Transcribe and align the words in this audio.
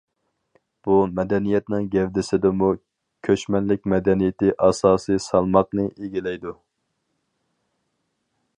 بۇ 0.85 0.95
مەدەنىيەتنىڭ 1.17 1.83
گەۋدىسىدىمۇ 1.95 2.69
كۆچمەنلىك 3.27 3.85
مەدەنىيىتى 3.93 4.51
ئاساسىي 4.69 5.23
سالماقنى 5.27 5.89
ئىگىلەيدۇ. 5.91 6.55